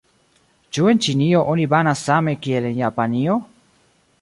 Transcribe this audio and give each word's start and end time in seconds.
Ĉu 0.77 0.87
en 0.91 1.01
Ĉinio 1.07 1.43
oni 1.53 1.67
banas 1.75 2.01
same 2.09 2.33
kiel 2.47 2.69
en 2.71 2.81
Japanio? 2.81 3.37